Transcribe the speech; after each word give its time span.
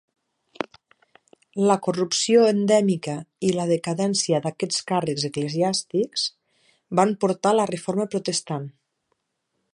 La 1.71 1.75
corrupció 1.87 2.45
endèmica 2.53 3.17
i 3.49 3.53
la 3.57 3.67
decadència 3.73 4.41
d'aquests 4.47 4.81
càrrecs 4.93 5.27
eclesiàstics 5.31 6.25
van 7.01 7.17
portar 7.25 7.57
la 7.61 7.71
Reforma 7.75 8.09
Protestant. 8.17 8.67